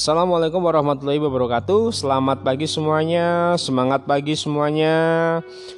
Assalamualaikum 0.00 0.64
warahmatullahi 0.64 1.20
wabarakatuh. 1.20 1.92
Selamat 1.92 2.40
pagi 2.40 2.64
semuanya. 2.64 3.52
Semangat 3.60 4.08
pagi 4.08 4.32
semuanya. 4.32 4.96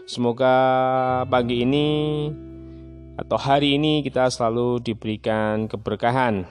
Semoga 0.06 0.54
pagi 1.26 1.66
ini 1.66 2.30
Atau 3.18 3.34
hari 3.34 3.74
ini 3.74 3.98
kita 4.06 4.30
selalu 4.30 4.78
diberikan 4.78 5.66
keberkahan. 5.66 6.46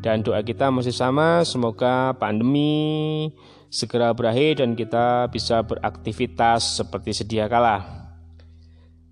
Dan 0.00 0.24
doa 0.24 0.40
kita 0.40 0.72
masih 0.72 0.96
sama. 0.96 1.44
Semoga 1.44 2.16
pandemi 2.16 3.28
segera 3.68 4.16
berakhir 4.16 4.64
Dan 4.64 4.72
kita 4.72 5.28
bisa 5.28 5.60
beraktivitas 5.68 6.80
seperti 6.80 7.12
sedia 7.12 7.44
kala. 7.44 7.84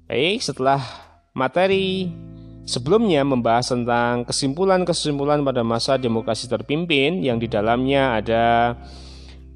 Baik 0.09 0.41
setelah 0.41 0.81
materi 1.37 2.09
Sebelumnya 2.65 3.21
membahas 3.29 3.77
tentang 3.77 4.25
kesimpulan-kesimpulan 4.25 5.45
pada 5.45 5.61
masa 5.61 6.01
demokrasi 6.01 6.49
terpimpin 6.49 7.21
yang 7.21 7.37
di 7.37 7.45
dalamnya 7.45 8.17
ada 8.17 8.73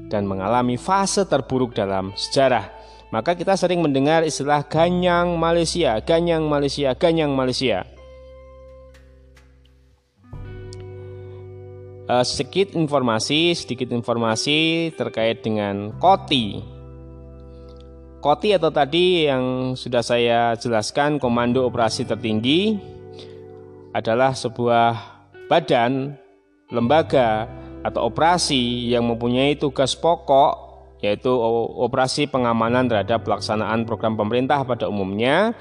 dan 0.10 0.26
mengalami 0.26 0.76
fase 0.76 1.24
terburuk 1.24 1.78
dalam 1.78 2.12
sejarah. 2.18 2.68
Maka 3.10 3.34
kita 3.34 3.58
sering 3.58 3.82
mendengar 3.82 4.22
istilah 4.22 4.66
ganyang 4.66 5.38
Malaysia, 5.38 5.98
ganyang 6.02 6.46
Malaysia, 6.46 6.94
ganyang 6.94 7.34
Malaysia. 7.34 7.86
Uh, 12.10 12.26
sedikit 12.26 12.74
informasi, 12.74 13.54
sedikit 13.54 13.94
informasi 13.94 14.90
terkait 14.98 15.46
dengan 15.46 15.94
KOTI. 16.02 16.62
KOTI 18.18 18.58
atau 18.58 18.74
tadi 18.74 19.30
yang 19.30 19.78
sudah 19.78 20.02
saya 20.02 20.58
jelaskan 20.58 21.22
Komando 21.22 21.70
Operasi 21.70 22.10
Tertinggi 22.10 22.78
adalah 23.94 24.34
sebuah 24.34 24.94
badan 25.50 26.14
lembaga 26.70 27.50
atau 27.84 28.12
operasi 28.12 28.92
yang 28.92 29.08
mempunyai 29.08 29.56
tugas 29.56 29.96
pokok 29.96 30.70
yaitu 31.00 31.32
operasi 31.80 32.28
pengamanan 32.28 32.92
terhadap 32.92 33.24
pelaksanaan 33.24 33.88
program 33.88 34.20
pemerintah 34.20 34.68
pada 34.68 34.92
umumnya 34.92 35.56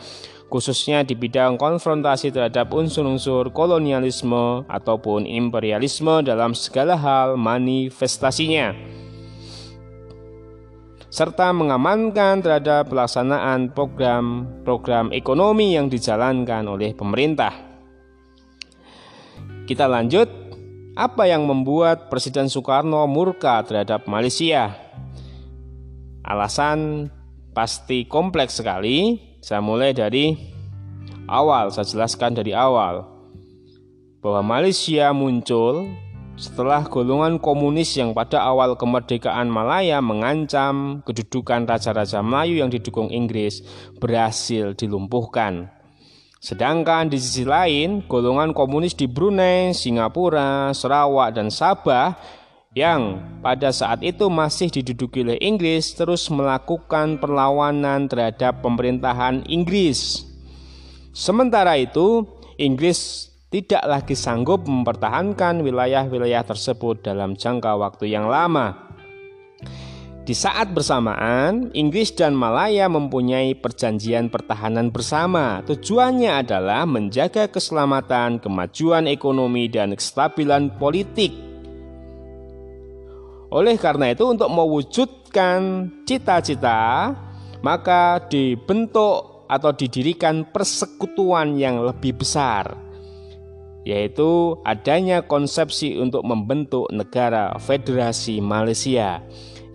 khususnya 0.50 1.04
di 1.06 1.14
bidang 1.14 1.60
konfrontasi 1.60 2.34
terhadap 2.34 2.72
unsur-unsur 2.74 3.54
kolonialisme 3.54 4.66
ataupun 4.66 5.28
imperialisme 5.28 6.26
dalam 6.26 6.56
segala 6.56 6.98
hal 6.98 7.38
manifestasinya 7.38 8.74
serta 11.08 11.56
mengamankan 11.56 12.44
terhadap 12.44 12.92
pelaksanaan 12.92 13.72
program-program 13.72 15.08
ekonomi 15.16 15.72
yang 15.72 15.88
dijalankan 15.88 16.68
oleh 16.68 16.92
pemerintah. 16.92 17.50
Kita 19.64 19.88
lanjut 19.88 20.28
apa 20.98 21.30
yang 21.30 21.46
membuat 21.46 22.10
Presiden 22.10 22.50
Soekarno 22.50 23.06
murka 23.06 23.62
terhadap 23.62 24.10
Malaysia? 24.10 24.74
Alasan 26.26 27.06
pasti 27.54 28.02
kompleks 28.02 28.58
sekali. 28.58 29.22
Saya 29.38 29.62
mulai 29.62 29.94
dari 29.94 30.34
awal, 31.30 31.70
saya 31.70 31.86
jelaskan 31.86 32.34
dari 32.34 32.50
awal 32.50 33.06
bahwa 34.18 34.58
Malaysia 34.58 35.14
muncul 35.14 35.86
setelah 36.34 36.82
golongan 36.90 37.38
komunis 37.38 37.94
yang 37.94 38.10
pada 38.10 38.42
awal 38.42 38.74
kemerdekaan 38.74 39.46
Malaya 39.46 40.02
mengancam 40.02 41.06
kedudukan 41.06 41.70
raja-raja 41.70 42.18
Melayu 42.26 42.58
yang 42.58 42.74
didukung 42.74 43.14
Inggris 43.14 43.62
berhasil 44.02 44.74
dilumpuhkan. 44.74 45.77
Sedangkan 46.38 47.10
di 47.10 47.18
sisi 47.18 47.42
lain, 47.42 48.06
golongan 48.06 48.54
komunis 48.54 48.94
di 48.94 49.10
Brunei, 49.10 49.74
Singapura, 49.74 50.70
Sarawak, 50.70 51.34
dan 51.34 51.50
Sabah 51.50 52.14
yang 52.78 53.18
pada 53.42 53.74
saat 53.74 54.06
itu 54.06 54.30
masih 54.30 54.70
diduduki 54.70 55.26
oleh 55.26 55.34
Inggris 55.42 55.98
terus 55.98 56.30
melakukan 56.30 57.18
perlawanan 57.18 58.06
terhadap 58.06 58.62
pemerintahan 58.62 59.42
Inggris. 59.50 60.22
Sementara 61.10 61.74
itu, 61.74 62.22
Inggris 62.54 63.28
tidak 63.50 63.82
lagi 63.82 64.14
sanggup 64.14 64.62
mempertahankan 64.68 65.58
wilayah-wilayah 65.64 66.46
tersebut 66.46 67.02
dalam 67.02 67.34
jangka 67.34 67.74
waktu 67.74 68.14
yang 68.14 68.30
lama. 68.30 68.87
Di 70.28 70.36
saat 70.36 70.76
bersamaan, 70.76 71.72
Inggris 71.72 72.12
dan 72.12 72.36
Malaya 72.36 72.84
mempunyai 72.84 73.56
perjanjian 73.56 74.28
pertahanan 74.28 74.92
bersama. 74.92 75.64
Tujuannya 75.64 76.44
adalah 76.44 76.84
menjaga 76.84 77.48
keselamatan, 77.48 78.36
kemajuan 78.36 79.08
ekonomi, 79.08 79.72
dan 79.72 79.96
kestabilan 79.96 80.76
politik. 80.76 81.32
Oleh 83.48 83.80
karena 83.80 84.12
itu, 84.12 84.28
untuk 84.28 84.52
mewujudkan 84.52 85.88
cita-cita, 86.04 87.16
maka 87.64 88.20
dibentuk 88.28 89.48
atau 89.48 89.72
didirikan 89.72 90.44
persekutuan 90.44 91.56
yang 91.56 91.80
lebih 91.80 92.20
besar, 92.20 92.76
yaitu 93.88 94.60
adanya 94.68 95.24
konsepsi 95.24 95.96
untuk 95.96 96.20
membentuk 96.20 96.84
negara 96.92 97.56
Federasi 97.56 98.44
Malaysia 98.44 99.24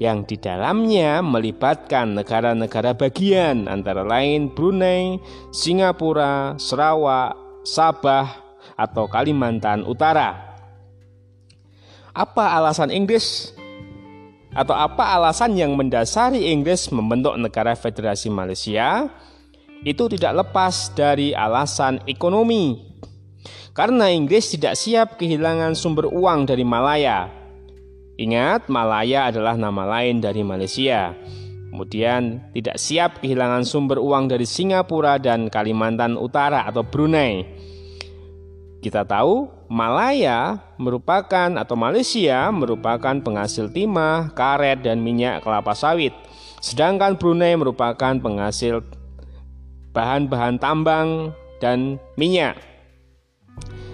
yang 0.01 0.25
di 0.25 0.39
dalamnya 0.39 1.21
melibatkan 1.21 2.17
negara-negara 2.17 2.97
bagian 2.97 3.69
antara 3.69 4.01
lain 4.01 4.49
Brunei, 4.49 5.21
Singapura, 5.53 6.57
Sarawak, 6.57 7.37
Sabah, 7.61 8.27
atau 8.73 9.05
Kalimantan 9.05 9.85
Utara. 9.85 10.53
Apa 12.13 12.57
alasan 12.57 12.93
Inggris 12.93 13.53
atau 14.53 14.77
apa 14.77 15.17
alasan 15.17 15.57
yang 15.57 15.73
mendasari 15.73 16.53
Inggris 16.53 16.93
membentuk 16.93 17.33
negara 17.37 17.73
Federasi 17.73 18.29
Malaysia? 18.29 19.09
Itu 19.83 20.07
tidak 20.07 20.45
lepas 20.45 20.95
dari 20.95 21.35
alasan 21.35 21.99
ekonomi. 22.07 22.93
Karena 23.73 24.07
Inggris 24.07 24.53
tidak 24.53 24.77
siap 24.77 25.17
kehilangan 25.17 25.73
sumber 25.73 26.05
uang 26.07 26.45
dari 26.45 26.61
Malaya 26.61 27.42
Ingat, 28.13 28.69
Malaya 28.69 29.33
adalah 29.33 29.57
nama 29.57 29.89
lain 29.97 30.21
dari 30.21 30.45
Malaysia. 30.45 31.17
Kemudian 31.73 32.53
tidak 32.53 32.77
siap 32.77 33.17
kehilangan 33.25 33.65
sumber 33.65 33.97
uang 33.97 34.29
dari 34.29 34.45
Singapura 34.45 35.17
dan 35.17 35.49
Kalimantan 35.49 36.13
Utara 36.21 36.69
atau 36.69 36.85
Brunei. 36.85 37.41
Kita 38.77 39.01
tahu 39.01 39.49
Malaya 39.73 40.61
merupakan 40.77 41.49
atau 41.57 41.73
Malaysia 41.73 42.53
merupakan 42.53 43.17
penghasil 43.17 43.73
timah, 43.73 44.29
karet 44.37 44.85
dan 44.85 45.01
minyak 45.01 45.41
kelapa 45.41 45.73
sawit. 45.73 46.13
Sedangkan 46.61 47.17
Brunei 47.17 47.57
merupakan 47.57 48.13
penghasil 48.13 48.85
bahan-bahan 49.97 50.61
tambang 50.61 51.33
dan 51.57 51.97
minyak. 52.13 52.72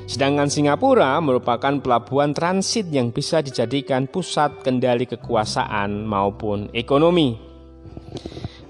Sedangkan 0.09 0.49
Singapura 0.49 1.21
merupakan 1.21 1.77
pelabuhan 1.77 2.33
transit 2.33 2.89
yang 2.89 3.13
bisa 3.13 3.45
dijadikan 3.45 4.09
pusat 4.09 4.65
kendali 4.65 5.05
kekuasaan 5.05 6.01
maupun 6.01 6.65
ekonomi. 6.73 7.37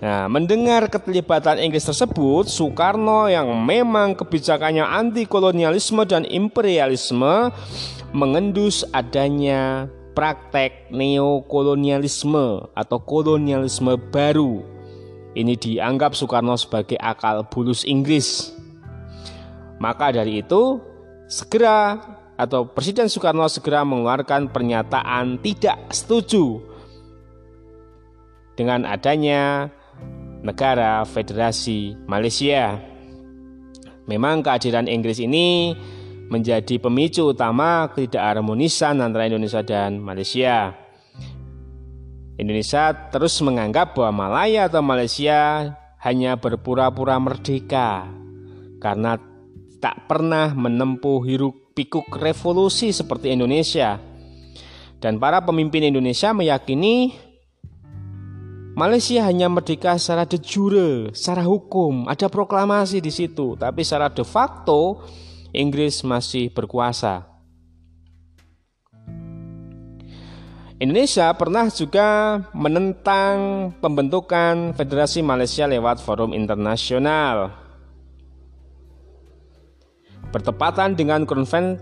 Nah, 0.03 0.27
mendengar 0.27 0.91
keterlibatan 0.91 1.63
Inggris 1.63 1.87
tersebut, 1.87 2.43
Soekarno 2.51 3.31
yang 3.31 3.47
memang 3.55 4.19
kebijakannya 4.19 4.83
anti 4.83 5.23
kolonialisme 5.23 6.03
dan 6.03 6.27
imperialisme 6.27 7.55
mengendus 8.11 8.83
adanya 8.91 9.87
praktek 10.19 10.91
neokolonialisme 10.91 12.67
atau 12.75 12.99
kolonialisme 12.99 13.95
baru. 14.11 14.59
Ini 15.39 15.55
dianggap 15.55 16.19
Soekarno 16.19 16.59
sebagai 16.59 16.99
akal 16.99 17.47
bulus 17.47 17.87
Inggris. 17.87 18.51
Maka 19.79 20.11
dari 20.11 20.43
itu, 20.43 20.88
segera 21.29 22.01
atau 22.35 22.65
Presiden 22.65 23.05
Soekarno 23.05 23.45
segera 23.45 23.85
mengeluarkan 23.85 24.49
pernyataan 24.49 25.37
tidak 25.45 25.77
setuju 25.93 26.57
dengan 28.57 28.83
adanya 28.89 29.69
negara 30.41 31.05
Federasi 31.05 31.95
Malaysia. 32.09 32.81
Memang 34.09 34.41
kehadiran 34.41 34.89
Inggris 34.89 35.21
ini 35.21 35.77
menjadi 36.33 36.81
pemicu 36.81 37.29
utama 37.29 37.93
ketidakharmonisan 37.93 38.97
antara 38.97 39.29
Indonesia 39.29 39.61
dan 39.61 40.01
Malaysia. 40.01 40.73
Indonesia 42.39 43.11
terus 43.13 43.37
menganggap 43.43 43.93
bahwa 43.93 44.25
Malaya 44.25 44.65
atau 44.71 44.81
Malaysia 44.81 45.75
hanya 45.99 46.39
berpura-pura 46.39 47.19
merdeka 47.19 48.07
karena 48.79 49.19
tak 49.79 50.05
pernah 50.11 50.51
menempuh 50.51 51.23
hiruk 51.23 51.71
pikuk 51.73 52.11
revolusi 52.19 52.91
seperti 52.91 53.31
Indonesia. 53.31 53.99
Dan 54.99 55.15
para 55.15 55.39
pemimpin 55.39 55.87
Indonesia 55.87 56.35
meyakini 56.35 57.15
Malaysia 58.75 59.27
hanya 59.27 59.51
merdeka 59.51 59.99
secara 59.99 60.23
de 60.23 60.39
jure, 60.39 61.11
secara 61.11 61.43
hukum, 61.43 62.07
ada 62.07 62.31
proklamasi 62.31 63.03
di 63.03 63.11
situ, 63.11 63.59
tapi 63.59 63.83
secara 63.83 64.07
de 64.07 64.23
facto 64.23 65.03
Inggris 65.51 66.03
masih 66.03 66.51
berkuasa. 66.51 67.27
Indonesia 70.79 71.27
pernah 71.35 71.67
juga 71.67 72.39
menentang 72.55 73.67
pembentukan 73.83 74.71
Federasi 74.71 75.19
Malaysia 75.19 75.67
lewat 75.67 75.99
forum 75.99 76.31
internasional. 76.31 77.68
Bertepatan 80.29 80.93
dengan 80.93 81.25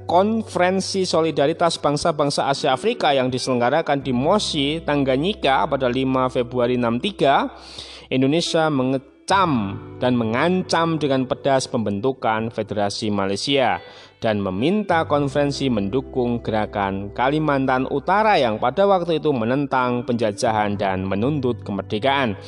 konferensi 0.07 1.03
solidaritas 1.03 1.75
bangsa-bangsa 1.83 2.47
Asia 2.47 2.71
Afrika 2.71 3.11
yang 3.11 3.27
diselenggarakan 3.27 3.99
di 3.99 4.15
Moshi, 4.15 4.79
Tanganyika 4.79 5.67
pada 5.67 5.91
5 5.91 6.31
Februari 6.31 6.79
63, 6.79 8.07
Indonesia 8.07 8.71
mengecam 8.71 9.51
dan 9.99 10.15
mengancam 10.15 10.95
dengan 10.95 11.27
pedas 11.27 11.67
pembentukan 11.67 12.47
Federasi 12.47 13.11
Malaysia 13.11 13.83
dan 14.23 14.39
meminta 14.39 15.03
konferensi 15.03 15.67
mendukung 15.67 16.39
gerakan 16.39 17.11
Kalimantan 17.11 17.83
Utara 17.91 18.39
yang 18.39 18.63
pada 18.63 18.88
waktu 18.88 19.19
itu 19.19 19.35
menentang 19.35 20.07
penjajahan 20.07 20.79
dan 20.79 21.03
menuntut 21.03 21.67
kemerdekaan. 21.67 22.39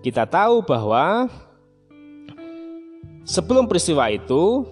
Kita 0.00 0.24
tahu 0.24 0.64
bahwa 0.64 1.28
sebelum 3.28 3.68
peristiwa 3.68 4.08
itu 4.08 4.64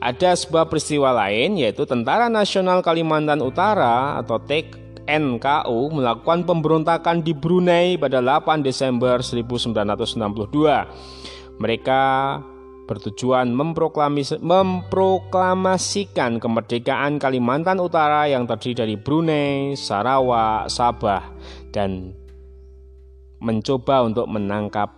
ada 0.00 0.32
sebuah 0.32 0.72
peristiwa 0.72 1.12
lain 1.12 1.60
yaitu 1.60 1.84
Tentara 1.84 2.32
Nasional 2.32 2.80
Kalimantan 2.80 3.44
Utara 3.44 4.16
atau 4.16 4.40
TNKU 4.40 5.92
melakukan 5.92 6.48
pemberontakan 6.48 7.20
di 7.20 7.36
Brunei 7.36 8.00
pada 8.00 8.24
8 8.24 8.64
Desember 8.64 9.20
1962. 9.20 11.60
Mereka 11.60 12.02
bertujuan 12.88 13.52
memproklamasikan 13.52 16.40
kemerdekaan 16.40 17.20
Kalimantan 17.20 17.76
Utara 17.78 18.24
yang 18.24 18.48
terdiri 18.48 18.82
dari 18.82 18.96
Brunei, 18.96 19.76
Sarawak, 19.76 20.72
Sabah, 20.72 21.28
dan 21.70 22.16
mencoba 23.44 24.08
untuk 24.08 24.24
menangkap 24.32 24.88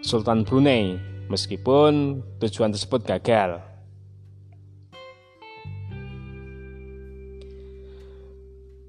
Sultan 0.00 0.48
Brunei 0.48 0.96
meskipun 1.28 2.24
tujuan 2.40 2.72
tersebut 2.72 3.04
gagal. 3.04 3.75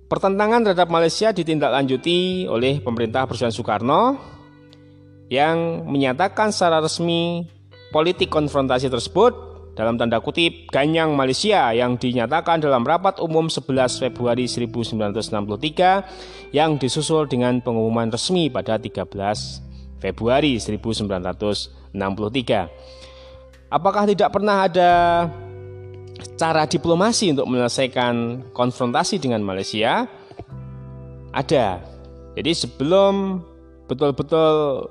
Pertentangan 0.08 0.64
terhadap 0.64 0.88
Malaysia 0.88 1.36
ditindaklanjuti 1.36 2.48
oleh 2.48 2.80
pemerintah 2.80 3.28
Presiden 3.28 3.52
Soekarno 3.52 4.16
yang 5.28 5.84
menyatakan 5.84 6.56
secara 6.56 6.80
resmi 6.80 7.44
politik 7.92 8.32
konfrontasi 8.32 8.88
tersebut 8.88 9.36
dalam 9.76 10.00
tanda 10.00 10.24
kutip 10.24 10.72
ganyang 10.72 11.12
Malaysia 11.12 11.76
yang 11.76 12.00
dinyatakan 12.00 12.64
dalam 12.64 12.88
rapat 12.88 13.20
umum 13.20 13.52
11 13.52 14.00
Februari 14.00 14.48
1963 14.48 16.56
yang 16.56 16.80
disusul 16.80 17.28
dengan 17.28 17.60
pengumuman 17.60 18.08
resmi 18.08 18.48
pada 18.48 18.80
13 18.80 19.12
Februari 20.00 20.56
1963. 20.56 21.92
Apakah 23.68 24.08
tidak 24.08 24.32
pernah 24.32 24.72
ada 24.72 24.92
cara 26.38 26.66
diplomasi 26.66 27.34
untuk 27.34 27.50
menyelesaikan 27.50 28.48
konfrontasi 28.54 29.22
dengan 29.22 29.42
Malaysia 29.46 30.06
ada. 31.34 31.82
Jadi 32.38 32.52
sebelum 32.54 33.42
betul-betul 33.90 34.86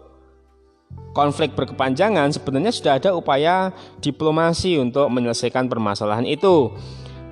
konflik 1.15 1.55
berkepanjangan 1.55 2.31
sebenarnya 2.35 2.73
sudah 2.75 2.93
ada 2.99 3.11
upaya 3.15 3.71
diplomasi 4.03 4.79
untuk 4.79 5.07
menyelesaikan 5.11 5.67
permasalahan 5.67 6.27
itu. 6.27 6.71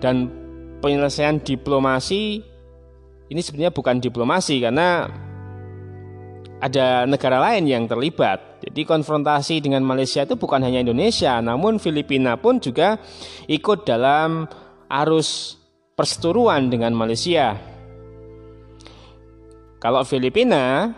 Dan 0.03 0.31
penyelesaian 0.83 1.41
diplomasi 1.41 2.45
ini 3.33 3.41
sebenarnya 3.41 3.73
bukan 3.73 3.99
diplomasi 4.05 4.61
karena 4.61 5.09
ada 6.65 7.05
negara 7.05 7.45
lain 7.45 7.69
yang 7.69 7.85
terlibat. 7.85 8.65
Jadi 8.65 8.89
konfrontasi 8.89 9.61
dengan 9.61 9.85
Malaysia 9.85 10.25
itu 10.25 10.41
bukan 10.41 10.65
hanya 10.65 10.81
Indonesia, 10.81 11.37
namun 11.45 11.77
Filipina 11.77 12.41
pun 12.41 12.57
juga 12.57 12.97
ikut 13.45 13.85
dalam 13.85 14.49
arus 14.89 15.61
perseteruan 15.93 16.73
dengan 16.73 16.97
Malaysia. 16.97 17.53
Kalau 19.77 20.01
Filipina 20.09 20.97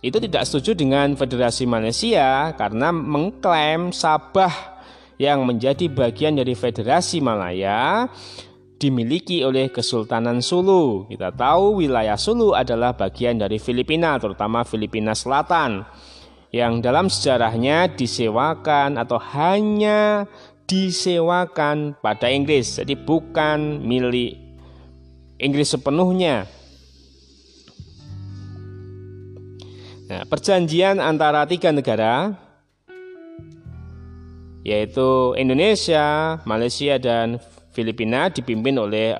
itu 0.00 0.16
tidak 0.16 0.48
setuju 0.48 0.72
dengan 0.72 1.12
Federasi 1.12 1.68
Malaysia 1.68 2.56
karena 2.56 2.88
mengklaim 2.88 3.92
Sabah 3.92 4.80
yang 5.20 5.44
menjadi 5.44 5.92
bagian 5.92 6.40
dari 6.40 6.56
Federasi 6.56 7.20
Malaya 7.20 8.08
dimiliki 8.84 9.40
oleh 9.40 9.72
Kesultanan 9.72 10.44
Sulu. 10.44 11.08
Kita 11.08 11.32
tahu 11.32 11.80
wilayah 11.80 12.20
Sulu 12.20 12.52
adalah 12.52 12.92
bagian 12.92 13.40
dari 13.40 13.56
Filipina, 13.56 14.20
terutama 14.20 14.60
Filipina 14.60 15.16
Selatan 15.16 15.88
yang 16.52 16.84
dalam 16.84 17.08
sejarahnya 17.08 17.96
disewakan 17.96 19.00
atau 19.00 19.16
hanya 19.32 20.28
disewakan 20.68 21.96
pada 22.04 22.28
Inggris, 22.28 22.76
jadi 22.76 22.92
bukan 22.92 23.80
milik 23.80 24.36
Inggris 25.40 25.72
sepenuhnya. 25.72 26.44
Nah, 30.04 30.22
perjanjian 30.28 31.00
antara 31.00 31.48
tiga 31.48 31.72
negara 31.72 32.36
yaitu 34.64 35.36
Indonesia, 35.36 36.40
Malaysia 36.48 36.96
dan 36.96 37.36
Filipina 37.74 38.30
dipimpin 38.30 38.78
oleh 38.78 39.18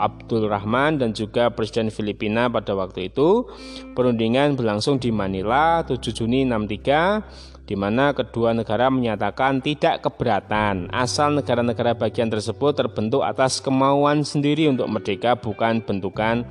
Abdul 0.00 0.48
Rahman 0.48 0.96
dan 0.96 1.12
juga 1.12 1.52
Presiden 1.52 1.92
Filipina 1.92 2.48
pada 2.48 2.72
waktu 2.72 3.12
itu. 3.12 3.44
Perundingan 3.92 4.56
berlangsung 4.56 4.96
di 4.96 5.12
Manila 5.12 5.84
7 5.84 6.00
Juni 6.14 6.48
63 6.48 7.68
di 7.68 7.78
mana 7.78 8.10
kedua 8.10 8.50
negara 8.50 8.90
menyatakan 8.90 9.62
tidak 9.62 10.02
keberatan 10.02 10.90
asal 10.90 11.30
negara-negara 11.38 11.94
bagian 11.94 12.26
tersebut 12.26 12.74
terbentuk 12.74 13.22
atas 13.22 13.62
kemauan 13.62 14.26
sendiri 14.26 14.66
untuk 14.66 14.90
merdeka 14.90 15.38
bukan 15.38 15.78
bentukan 15.84 16.42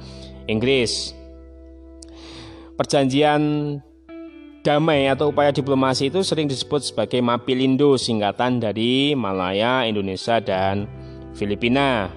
Inggris. 0.48 1.12
Perjanjian 2.80 3.42
damai 4.64 5.12
atau 5.12 5.36
upaya 5.36 5.52
diplomasi 5.52 6.08
itu 6.08 6.24
sering 6.24 6.48
disebut 6.48 6.88
sebagai 6.88 7.20
Mapilindo 7.20 8.00
singkatan 8.00 8.64
dari 8.64 9.12
Malaya, 9.12 9.84
Indonesia 9.84 10.40
dan 10.40 10.88
Filipina. 11.40 12.12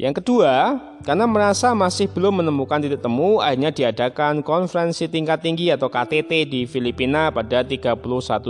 Yang 0.00 0.24
kedua, 0.24 0.80
karena 1.04 1.28
merasa 1.28 1.76
masih 1.76 2.08
belum 2.08 2.40
menemukan 2.40 2.80
titik 2.80 3.04
temu, 3.04 3.44
akhirnya 3.44 3.68
diadakan 3.68 4.40
konferensi 4.40 5.04
tingkat 5.12 5.44
tinggi 5.44 5.68
atau 5.68 5.92
KTT 5.92 6.48
di 6.48 6.64
Filipina 6.64 7.28
pada 7.28 7.60
31 7.60 8.00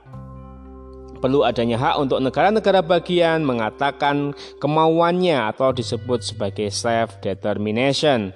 Perlu 1.21 1.45
adanya 1.45 1.77
hak 1.77 2.00
untuk 2.00 2.19
negara-negara 2.25 2.81
bagian 2.81 3.45
mengatakan 3.45 4.33
kemauannya 4.57 5.53
atau 5.53 5.69
disebut 5.69 6.25
sebagai 6.25 6.73
self-determination. 6.73 8.33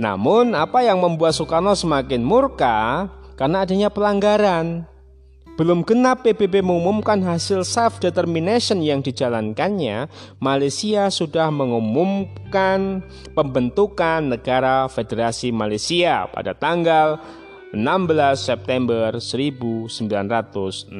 Namun, 0.00 0.56
apa 0.56 0.80
yang 0.80 0.96
membuat 0.96 1.36
Soekarno 1.36 1.76
semakin 1.76 2.24
murka 2.24 3.12
karena 3.36 3.68
adanya 3.68 3.92
pelanggaran. 3.92 4.88
Belum 5.60 5.84
genap 5.84 6.24
PBB 6.24 6.64
mengumumkan 6.64 7.20
hasil 7.20 7.68
self-determination 7.68 8.80
yang 8.80 9.04
dijalankannya, 9.04 10.08
Malaysia 10.40 11.12
sudah 11.12 11.52
mengumumkan 11.52 13.04
pembentukan 13.36 14.24
negara 14.24 14.88
Federasi 14.88 15.52
Malaysia 15.52 16.24
pada 16.32 16.56
tanggal 16.56 17.20
16 17.70 18.34
September 18.34 19.14
1963. 19.22 20.90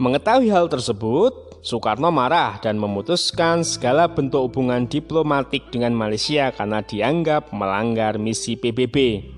Mengetahui 0.00 0.48
hal 0.48 0.72
tersebut, 0.72 1.60
Soekarno 1.60 2.08
marah 2.08 2.56
dan 2.64 2.80
memutuskan 2.80 3.60
segala 3.68 4.08
bentuk 4.08 4.48
hubungan 4.48 4.88
diplomatik 4.88 5.68
dengan 5.68 5.92
Malaysia 5.92 6.48
karena 6.56 6.80
dianggap 6.80 7.52
melanggar 7.52 8.16
misi 8.16 8.56
PBB. 8.56 9.28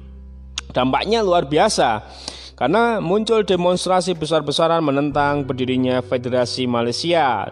Dampaknya 0.70 1.26
luar 1.26 1.50
biasa 1.50 2.06
karena 2.54 3.02
muncul 3.02 3.42
demonstrasi 3.42 4.14
besar-besaran 4.14 4.86
menentang 4.86 5.42
berdirinya 5.42 5.98
Federasi 5.98 6.70
Malaysia 6.70 7.50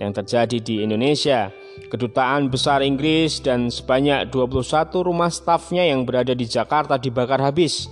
yang 0.00 0.16
terjadi 0.16 0.58
di 0.64 0.80
Indonesia. 0.80 1.63
Kedutaan 1.74 2.54
besar 2.54 2.86
Inggris 2.86 3.42
dan 3.42 3.66
sebanyak 3.66 4.30
21 4.30 4.62
rumah 5.02 5.30
stafnya 5.30 5.82
yang 5.82 6.06
berada 6.06 6.30
di 6.30 6.46
Jakarta 6.46 6.94
dibakar 6.94 7.42
habis. 7.42 7.90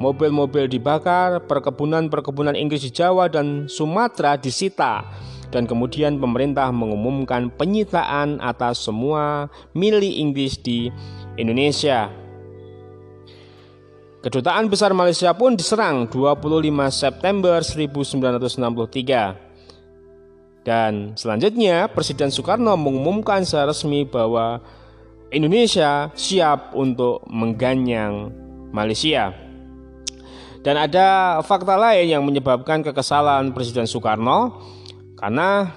Mobil-mobil 0.00 0.66
dibakar, 0.66 1.44
perkebunan-perkebunan 1.44 2.56
Inggris 2.56 2.88
di 2.88 2.90
Jawa 2.90 3.28
dan 3.28 3.68
Sumatera 3.68 4.34
disita 4.34 5.04
dan 5.50 5.66
kemudian 5.66 6.16
pemerintah 6.18 6.70
mengumumkan 6.70 7.50
penyitaan 7.54 8.38
atas 8.40 8.86
semua 8.86 9.50
milik 9.74 10.14
Inggris 10.14 10.56
di 10.58 10.88
Indonesia. 11.36 12.08
Kedutaan 14.20 14.68
besar 14.68 14.92
Malaysia 14.92 15.32
pun 15.32 15.56
diserang 15.56 16.04
25 16.06 16.52
September 16.92 17.58
1963. 17.64 19.49
Dan 20.70 21.18
selanjutnya 21.18 21.90
Presiden 21.90 22.30
Soekarno 22.30 22.78
mengumumkan 22.78 23.42
secara 23.42 23.74
resmi 23.74 24.06
bahwa 24.06 24.62
Indonesia 25.34 26.14
siap 26.14 26.78
untuk 26.78 27.26
mengganyang 27.26 28.30
Malaysia. 28.70 29.34
Dan 30.62 30.78
ada 30.78 31.42
fakta 31.42 31.74
lain 31.74 32.14
yang 32.14 32.22
menyebabkan 32.22 32.86
kekesalan 32.86 33.50
Presiden 33.50 33.90
Soekarno 33.90 34.62
karena 35.18 35.74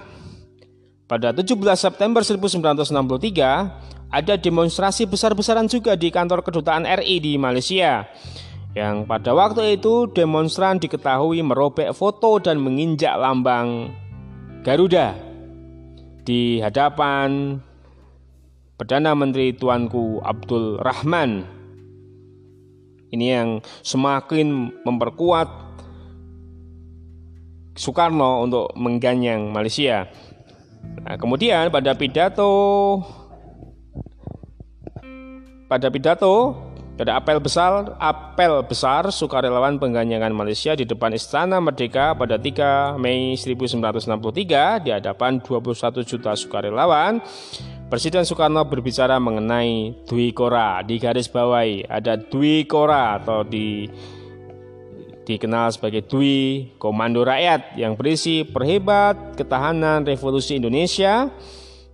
pada 1.10 1.34
17 1.34 1.58
September 1.74 2.22
1963 2.22 4.14
ada 4.14 4.34
demonstrasi 4.38 5.10
besar-besaran 5.10 5.66
juga 5.66 5.98
di 5.98 6.14
kantor 6.14 6.46
kedutaan 6.46 6.86
RI 6.86 7.18
di 7.18 7.34
Malaysia. 7.34 8.06
Yang 8.78 9.10
pada 9.10 9.34
waktu 9.34 9.74
itu 9.74 10.06
demonstran 10.14 10.78
diketahui 10.78 11.42
merobek 11.42 11.90
foto 11.90 12.38
dan 12.38 12.62
menginjak 12.62 13.18
lambang 13.18 13.90
Garuda 14.64 15.12
di 16.24 16.56
hadapan 16.56 17.60
Perdana 18.80 19.12
Menteri 19.12 19.52
Tuanku 19.52 20.24
Abdul 20.24 20.80
Rahman. 20.80 21.44
Ini 23.12 23.26
yang 23.28 23.60
semakin 23.84 24.72
memperkuat 24.88 25.48
Soekarno 27.76 28.40
untuk 28.48 28.72
mengganyang 28.72 29.52
Malaysia. 29.52 30.08
Nah, 30.80 31.20
kemudian 31.20 31.68
pada 31.68 31.92
pidato 31.92 33.04
pada 35.68 35.92
pidato 35.92 36.56
pada 36.94 37.18
apel 37.18 37.42
besar 37.42 37.98
apel 37.98 38.62
besar 38.62 39.10
sukarelawan 39.10 39.82
pengganyangan 39.82 40.30
Malaysia 40.30 40.78
di 40.78 40.86
depan 40.86 41.10
Istana 41.10 41.58
Merdeka 41.58 42.14
pada 42.14 42.38
3 42.38 42.94
Mei 43.02 43.34
1963 43.34 44.86
di 44.86 44.90
hadapan 44.94 45.42
21 45.42 46.06
juta 46.06 46.38
sukarelawan. 46.38 47.18
Presiden 47.90 48.22
Soekarno 48.22 48.62
berbicara 48.66 49.18
mengenai 49.18 50.06
Dwi 50.06 50.30
Kora. 50.34 50.82
Di 50.86 50.98
garis 51.02 51.26
bawahi 51.26 51.86
ada 51.86 52.14
Dwi 52.14 52.66
Kora 52.66 53.18
atau 53.18 53.42
di 53.42 53.90
dikenal 55.26 55.74
sebagai 55.74 56.06
Dwi 56.06 56.74
Komando 56.78 57.26
Rakyat 57.26 57.74
yang 57.74 57.98
berisi 57.98 58.46
perhebat 58.46 59.34
ketahanan 59.34 60.04
revolusi 60.06 60.60
Indonesia, 60.60 61.32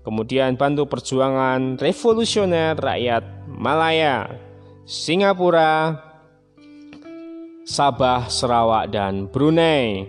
kemudian 0.02 0.58
bantu 0.58 0.90
perjuangan 0.90 1.78
revolusioner 1.78 2.74
rakyat 2.74 3.22
Malaya, 3.50 4.49
Singapura, 4.88 5.96
Sabah, 7.64 8.26
Sarawak, 8.26 8.90
dan 8.90 9.30
Brunei 9.30 10.04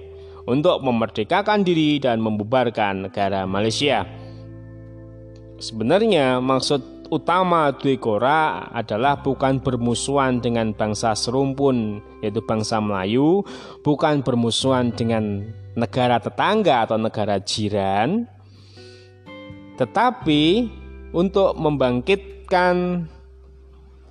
untuk 0.49 0.81
memerdekakan 0.81 1.61
diri 1.61 2.01
dan 2.01 2.17
membubarkan 2.23 3.09
negara 3.09 3.45
Malaysia. 3.45 4.07
Sebenarnya 5.61 6.41
maksud 6.41 7.01
utama 7.13 7.69
Dwi 7.75 7.99
Kora 8.01 8.71
adalah 8.73 9.19
bukan 9.19 9.61
bermusuhan 9.61 10.41
dengan 10.41 10.73
bangsa 10.73 11.13
serumpun 11.13 12.01
yaitu 12.23 12.41
bangsa 12.41 12.81
Melayu, 12.81 13.45
bukan 13.85 14.25
bermusuhan 14.25 14.89
dengan 14.95 15.45
negara 15.77 16.17
tetangga 16.17 16.89
atau 16.89 16.97
negara 16.97 17.37
jiran, 17.43 18.25
tetapi 19.77 20.71
untuk 21.11 21.53
membangkitkan 21.59 23.05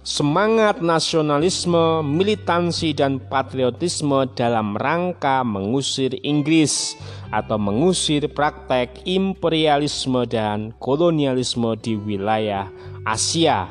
semangat 0.00 0.80
nasionalisme, 0.80 2.00
militansi, 2.00 2.97
dan 2.97 3.21
patriotisme 3.21 4.25
dalam 4.33 4.76
rangka 4.80 5.45
mengusir 5.45 6.16
Inggris 6.25 6.97
atau 7.28 7.61
mengusir 7.61 8.25
praktek 8.33 9.04
imperialisme 9.04 10.25
dan 10.25 10.73
kolonialisme 10.80 11.76
di 11.78 11.95
wilayah 12.00 12.73
Asia 13.04 13.69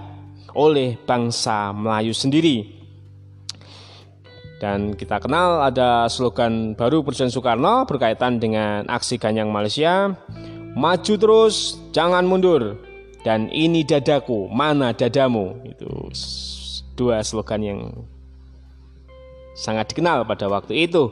oleh 0.54 0.98
bangsa 1.06 1.74
Melayu 1.74 2.14
sendiri. 2.14 2.78
Dan 4.60 4.92
kita 4.92 5.24
kenal 5.24 5.64
ada 5.64 6.12
slogan 6.12 6.76
baru 6.76 7.00
Presiden 7.00 7.32
Soekarno 7.32 7.88
berkaitan 7.88 8.44
dengan 8.44 8.84
aksi 8.92 9.16
Ganyang 9.16 9.48
Malaysia, 9.48 10.12
maju 10.76 11.14
terus, 11.16 11.80
jangan 11.96 12.28
mundur, 12.28 12.76
dan 13.24 13.52
ini 13.52 13.84
dadaku, 13.84 14.48
mana 14.48 14.96
dadamu? 14.96 15.60
Itu 15.68 16.08
dua 16.96 17.20
slogan 17.24 17.62
yang 17.64 17.80
sangat 19.60 19.92
dikenal 19.92 20.24
pada 20.24 20.48
waktu 20.48 20.88
itu. 20.88 21.12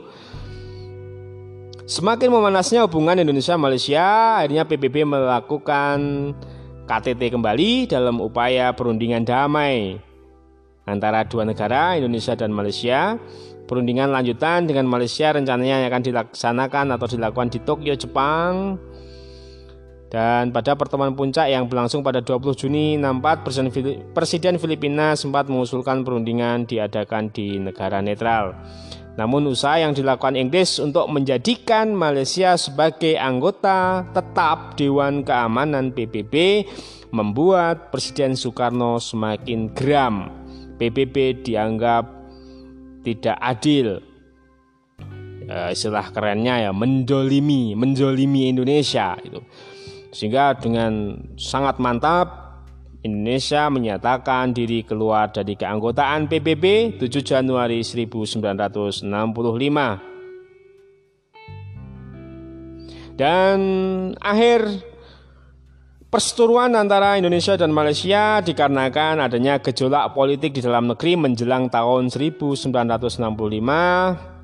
Semakin 1.88 2.28
memanasnya 2.28 2.84
hubungan 2.84 3.16
Indonesia 3.16 3.56
Malaysia, 3.56 4.04
akhirnya 4.40 4.68
PBB 4.68 5.08
melakukan 5.08 5.96
KTT 6.84 7.32
kembali 7.32 7.88
dalam 7.88 8.20
upaya 8.20 8.72
perundingan 8.76 9.24
damai 9.24 9.96
antara 10.88 11.24
dua 11.28 11.44
negara 11.44 11.96
Indonesia 11.96 12.32
dan 12.36 12.52
Malaysia. 12.52 13.16
Perundingan 13.68 14.08
lanjutan 14.08 14.64
dengan 14.64 14.88
Malaysia 14.88 15.28
rencananya 15.28 15.84
akan 15.92 16.00
dilaksanakan 16.00 16.96
atau 16.96 17.04
dilakukan 17.04 17.52
di 17.52 17.60
Tokyo, 17.60 17.92
Jepang. 17.92 18.80
Dan 20.08 20.56
pada 20.56 20.72
pertemuan 20.72 21.12
puncak 21.12 21.52
yang 21.52 21.68
berlangsung 21.68 22.00
pada 22.00 22.24
20 22.24 22.56
Juni 22.56 22.96
64, 22.96 23.44
Presiden 24.16 24.56
Filipina 24.56 25.12
sempat 25.12 25.52
mengusulkan 25.52 26.00
perundingan 26.00 26.64
diadakan 26.64 27.28
di 27.28 27.60
negara 27.60 28.00
netral. 28.00 28.56
Namun 29.20 29.50
usaha 29.52 29.76
yang 29.76 29.92
dilakukan 29.92 30.38
Inggris 30.38 30.80
untuk 30.80 31.10
menjadikan 31.10 31.92
Malaysia 31.92 32.54
sebagai 32.54 33.18
anggota 33.18 34.06
tetap 34.14 34.78
Dewan 34.78 35.26
Keamanan 35.26 35.92
PBB 35.92 36.64
membuat 37.10 37.90
Presiden 37.90 38.38
Soekarno 38.38 39.02
semakin 39.02 39.74
geram. 39.74 40.30
PBB 40.78 41.42
dianggap 41.42 42.06
tidak 43.02 43.36
adil. 43.42 43.98
E, 45.50 45.56
istilah 45.74 46.14
kerennya 46.14 46.68
ya 46.68 46.72
mendolimi, 46.72 47.74
mendolimi 47.74 48.46
Indonesia 48.48 49.18
itu. 49.18 49.42
Sehingga 50.08 50.56
dengan 50.56 51.20
sangat 51.36 51.76
mantap 51.76 52.48
Indonesia 53.04 53.68
menyatakan 53.70 54.50
diri 54.50 54.82
keluar 54.82 55.30
dari 55.30 55.54
keanggotaan 55.54 56.26
PBB 56.26 56.98
7 56.98 57.22
Januari 57.22 57.84
1965. 57.84 59.06
Dan 63.18 63.58
akhir 64.18 64.82
perseteruan 66.06 66.70
antara 66.78 67.18
Indonesia 67.18 67.58
dan 67.58 67.74
Malaysia 67.74 68.38
dikarenakan 68.42 69.20
adanya 69.26 69.58
gejolak 69.58 70.14
politik 70.14 70.54
di 70.54 70.62
dalam 70.62 70.86
negeri 70.90 71.16
menjelang 71.18 71.70
tahun 71.70 72.10
1965. 72.14 74.37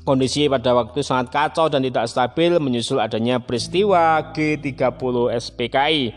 Kondisi 0.00 0.48
pada 0.48 0.72
waktu 0.72 1.04
sangat 1.04 1.28
kacau 1.28 1.68
dan 1.68 1.84
tidak 1.84 2.08
stabil 2.08 2.56
menyusul 2.56 2.98
adanya 3.04 3.36
peristiwa 3.36 4.32
G30 4.32 5.14
SPKI 5.36 6.16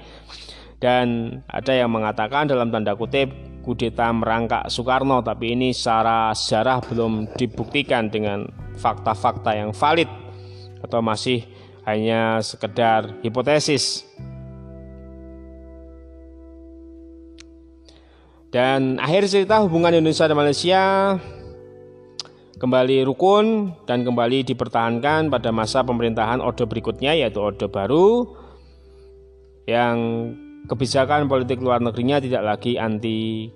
dan 0.83 1.39
ada 1.47 1.71
yang 1.71 1.91
mengatakan 1.91 2.47
dalam 2.47 2.67
tanda 2.67 2.95
kutip 2.95 3.31
kudeta 3.63 4.11
merangkak 4.11 4.67
Soekarno 4.67 5.23
tapi 5.23 5.55
ini 5.55 5.71
secara 5.71 6.35
sejarah 6.35 6.83
belum 6.83 7.31
dibuktikan 7.39 8.11
dengan 8.11 8.47
fakta-fakta 8.75 9.55
yang 9.55 9.71
valid 9.71 10.07
atau 10.83 10.99
masih 10.99 11.47
hanya 11.87 12.43
sekedar 12.43 13.19
hipotesis. 13.23 14.03
Dan 18.51 19.01
akhir 19.01 19.25
cerita 19.31 19.63
hubungan 19.65 19.97
Indonesia 19.97 20.29
dan 20.29 20.37
Malaysia 20.37 20.83
kembali 22.57 23.01
rukun 23.05 23.74
dan 23.89 24.05
kembali 24.05 24.45
dipertahankan 24.45 25.33
pada 25.33 25.50
masa 25.50 25.81
pemerintahan 25.81 26.38
Orde 26.43 26.69
berikutnya 26.69 27.17
yaitu 27.17 27.41
Orde 27.41 27.65
Baru 27.65 28.38
yang 29.65 30.29
kebijakan 30.69 31.25
politik 31.25 31.60
luar 31.63 31.81
negerinya 31.81 32.22
tidak 32.22 32.43
lagi 32.43 32.77
anti 32.77 33.50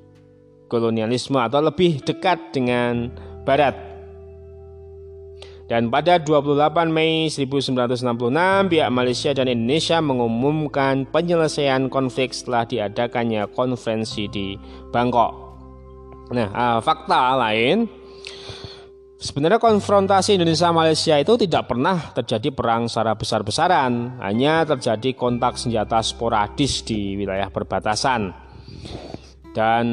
kolonialisme 0.68 1.39
atau 1.39 1.63
lebih 1.63 2.04
dekat 2.04 2.51
dengan 2.51 3.12
barat. 3.48 3.75
Dan 5.68 5.92
pada 5.92 6.16
28 6.16 6.88
Mei 6.88 7.27
1966, 7.27 8.72
pihak 8.72 8.88
Malaysia 8.88 9.36
dan 9.36 9.51
Indonesia 9.51 10.00
mengumumkan 10.00 11.04
penyelesaian 11.12 11.92
konflik 11.92 12.32
setelah 12.32 12.63
diadakannya 12.63 13.51
konferensi 13.51 14.32
di 14.32 14.56
Bangkok. 14.96 15.36
Nah, 16.32 16.48
ah, 16.56 16.80
fakta 16.80 17.36
lain 17.36 17.84
Sebenarnya 19.17 19.57
konfrontasi 19.57 20.38
Indonesia 20.38 20.69
Malaysia 20.69 21.17
itu 21.17 21.33
tidak 21.41 21.74
pernah 21.74 22.13
terjadi 22.13 22.53
perang 22.53 22.86
secara 22.86 23.17
besar-besaran, 23.17 24.21
hanya 24.21 24.62
terjadi 24.62 25.17
kontak 25.17 25.57
senjata 25.57 26.05
sporadis 26.05 26.86
di 26.86 27.17
wilayah 27.17 27.50
perbatasan. 27.50 28.29
Dan 29.57 29.86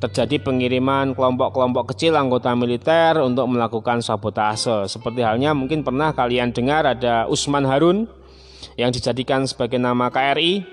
terjadi 0.00 0.40
pengiriman 0.40 1.12
kelompok-kelompok 1.12 1.92
kecil 1.92 2.16
anggota 2.16 2.56
militer 2.56 3.20
untuk 3.20 3.44
melakukan 3.44 4.00
sabotase. 4.00 4.88
Seperti 4.88 5.20
halnya 5.20 5.52
mungkin 5.52 5.84
pernah 5.84 6.16
kalian 6.16 6.56
dengar 6.56 6.88
ada 6.88 7.28
Usman 7.28 7.68
Harun 7.68 8.08
yang 8.80 8.88
dijadikan 8.88 9.44
sebagai 9.44 9.76
nama 9.76 10.08
KRI, 10.08 10.64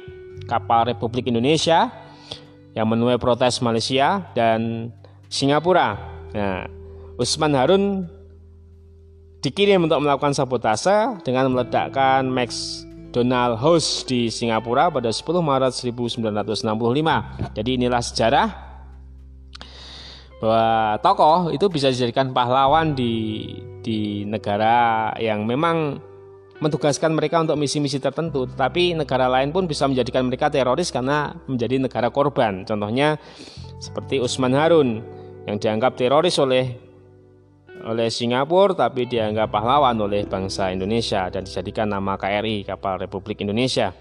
kapal 0.47 0.87
Republik 0.87 1.27
Indonesia 1.27 1.91
yang 2.71 2.87
menuai 2.87 3.19
protes 3.19 3.59
Malaysia 3.59 4.31
dan 4.31 4.91
Singapura. 5.27 5.99
Nah, 6.31 6.80
Usman 7.21 7.53
Harun 7.53 8.09
dikirim 9.45 9.85
untuk 9.85 10.01
melakukan 10.01 10.33
sabotase 10.33 11.21
dengan 11.21 11.53
meledakkan 11.53 12.25
Max 12.25 12.81
Donald 13.13 13.61
House 13.61 14.01
di 14.09 14.33
Singapura 14.33 14.89
pada 14.89 15.13
10 15.13 15.21
Maret 15.21 15.73
1965. 15.77 17.53
Jadi 17.53 17.69
inilah 17.77 18.01
sejarah 18.01 18.49
bahwa 20.41 20.97
tokoh 21.05 21.53
itu 21.53 21.69
bisa 21.69 21.93
dijadikan 21.93 22.33
pahlawan 22.33 22.97
di 22.97 23.13
di 23.85 24.25
negara 24.25 25.13
yang 25.21 25.45
memang 25.45 26.01
mentugaskan 26.61 27.13
mereka 27.13 27.41
untuk 27.41 27.57
misi-misi 27.57 27.97
tertentu, 27.97 28.45
tetapi 28.45 28.93
negara 28.97 29.25
lain 29.25 29.49
pun 29.49 29.65
bisa 29.65 29.85
menjadikan 29.89 30.25
mereka 30.29 30.49
teroris 30.49 30.93
karena 30.93 31.33
menjadi 31.49 31.81
negara 31.81 32.09
korban. 32.13 32.65
Contohnya 32.65 33.17
seperti 33.81 34.21
Usman 34.21 34.53
Harun 34.53 35.01
yang 35.49 35.57
dianggap 35.57 35.97
teroris 35.97 36.37
oleh 36.37 36.90
oleh 37.85 38.09
Singapura 38.09 38.73
tapi 38.75 39.09
dianggap 39.09 39.49
pahlawan 39.49 39.97
oleh 39.97 40.27
bangsa 40.27 40.69
Indonesia 40.69 41.27
dan 41.29 41.45
dijadikan 41.45 41.89
nama 41.89 42.17
KRI 42.17 42.65
kapal 42.65 43.01
Republik 43.01 43.41
Indonesia. 43.41 43.93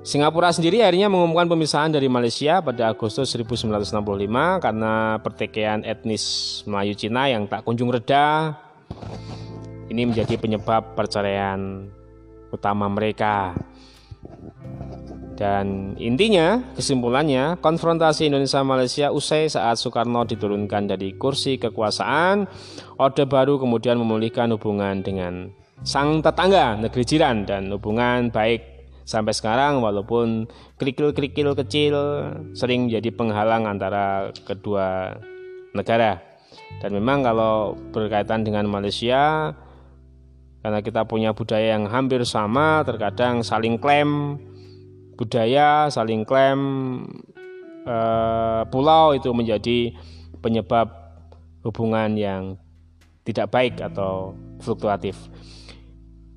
Singapura 0.00 0.48
sendiri 0.48 0.80
akhirnya 0.80 1.12
mengumumkan 1.12 1.44
pemisahan 1.44 1.92
dari 1.92 2.08
Malaysia 2.08 2.64
pada 2.64 2.88
Agustus 2.88 3.30
1965 3.36 4.64
karena 4.64 5.20
pertikaian 5.20 5.84
etnis 5.84 6.24
Melayu 6.64 6.96
Cina 6.96 7.28
yang 7.28 7.44
tak 7.44 7.68
kunjung 7.68 7.92
reda. 7.92 8.56
Ini 9.92 10.08
menjadi 10.08 10.40
penyebab 10.40 10.96
perceraian 10.96 11.84
utama 12.48 12.88
mereka. 12.88 13.52
Dan 15.40 15.96
intinya, 15.96 16.60
kesimpulannya, 16.76 17.56
konfrontasi 17.64 18.28
Indonesia-Malaysia 18.28 19.08
usai 19.08 19.48
saat 19.48 19.80
Soekarno 19.80 20.28
diturunkan 20.28 20.84
dari 20.84 21.16
kursi 21.16 21.56
kekuasaan, 21.56 22.44
Orde 23.00 23.24
Baru 23.24 23.56
kemudian 23.56 23.96
memulihkan 23.96 24.52
hubungan 24.52 25.00
dengan 25.00 25.48
sang 25.80 26.20
tetangga 26.20 26.76
negeri 26.76 27.08
jiran 27.08 27.48
dan 27.48 27.72
hubungan 27.72 28.28
baik 28.28 28.84
sampai 29.08 29.32
sekarang 29.32 29.80
walaupun 29.80 30.44
kerikil-kerikil 30.76 31.56
kecil 31.56 31.96
sering 32.52 32.92
menjadi 32.92 33.08
penghalang 33.08 33.64
antara 33.64 34.36
kedua 34.44 35.16
negara. 35.72 36.20
Dan 36.84 37.00
memang 37.00 37.24
kalau 37.24 37.80
berkaitan 37.96 38.44
dengan 38.44 38.68
Malaysia, 38.68 39.56
karena 40.60 40.84
kita 40.84 41.08
punya 41.08 41.32
budaya 41.32 41.80
yang 41.80 41.88
hampir 41.88 42.20
sama, 42.28 42.84
terkadang 42.84 43.40
saling 43.40 43.80
klaim 43.80 44.36
budaya 45.20 45.92
saling 45.92 46.24
klaim 46.24 46.60
eh, 47.84 48.62
pulau 48.72 49.12
itu 49.12 49.28
menjadi 49.36 49.92
penyebab 50.40 50.88
hubungan 51.60 52.16
yang 52.16 52.56
tidak 53.28 53.52
baik 53.52 53.76
atau 53.84 54.32
fluktuatif. 54.64 55.16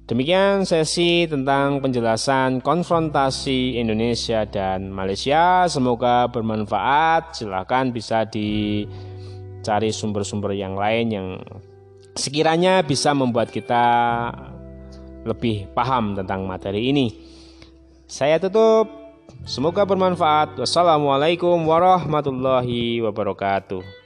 Demikian 0.03 0.67
sesi 0.67 1.23
tentang 1.31 1.79
penjelasan 1.79 2.59
konfrontasi 2.59 3.79
Indonesia 3.79 4.43
dan 4.43 4.91
Malaysia. 4.91 5.63
Semoga 5.71 6.27
bermanfaat. 6.27 7.39
Silahkan 7.39 7.87
bisa 7.87 8.27
dicari 8.27 9.95
sumber-sumber 9.95 10.51
yang 10.59 10.75
lain 10.75 11.07
yang 11.07 11.27
sekiranya 12.19 12.83
bisa 12.83 13.15
membuat 13.15 13.47
kita 13.47 13.85
lebih 15.23 15.71
paham 15.71 16.19
tentang 16.19 16.43
materi 16.43 16.91
ini. 16.91 17.22
Saya 18.13 18.38
tutup. 18.38 18.93
Semoga 19.41 19.82
bermanfaat. 19.89 20.62
Wassalamualaikum 20.62 21.58
warahmatullahi 21.65 23.02
wabarakatuh. 23.02 24.02